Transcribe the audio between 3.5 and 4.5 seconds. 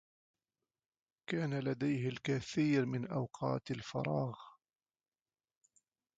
الفراغ.